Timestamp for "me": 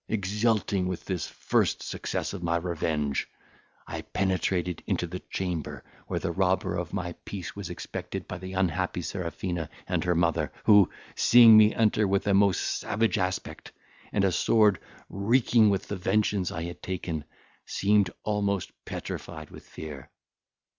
11.55-11.75